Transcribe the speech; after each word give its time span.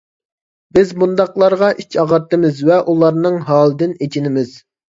بىز 0.77 0.93
بۇنداقلارغا 1.03 1.69
ئىچ 1.83 1.99
ئاغرىتىمىز 2.05 2.65
ۋە 2.71 2.81
ئۇلارنىڭ 2.95 3.41
ھالىدىن 3.51 3.95
ئېچىنىمىز. 4.07 4.61